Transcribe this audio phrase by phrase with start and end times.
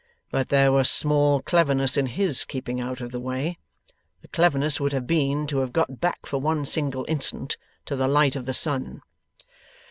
[0.31, 3.59] But there was small cleverness in HIS keeping out of the way.
[4.23, 8.07] The cleverness would have been, to have got back for one single instant to the
[8.07, 9.03] light of the sun.